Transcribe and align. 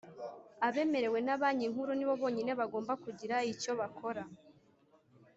abemerewe 0.67 1.19
na 1.23 1.35
Banki 1.41 1.67
Nkuru 1.71 1.91
ni 1.95 2.05
bo 2.07 2.13
bonyine 2.21 2.51
bagomba 2.59 2.93
kugira 3.03 3.35
icyo 3.51 3.71
bakora 3.79 4.23